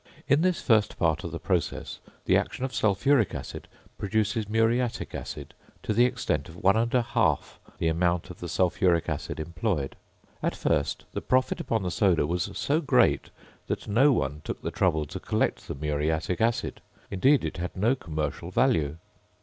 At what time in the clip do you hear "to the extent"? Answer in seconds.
5.83-6.49